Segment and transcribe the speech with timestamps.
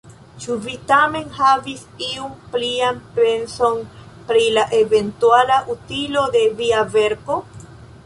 [0.43, 3.79] Ĉu vi tamen havis iun plian penson,
[4.33, 7.43] pri la eventuala utilo de via verko?